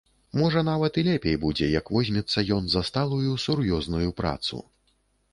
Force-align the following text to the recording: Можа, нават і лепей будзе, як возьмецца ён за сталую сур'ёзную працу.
Можа, 0.39 0.61
нават 0.69 0.93
і 0.99 1.01
лепей 1.07 1.35
будзе, 1.43 1.67
як 1.79 1.91
возьмецца 1.97 2.43
ён 2.55 2.63
за 2.75 2.81
сталую 2.87 3.35
сур'ёзную 3.43 4.09
працу. 4.23 4.63